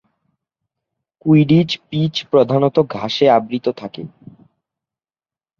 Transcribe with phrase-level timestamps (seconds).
[1.21, 4.03] Quidditch pitch প্রধানত ঘাসে আবৃত থাকে।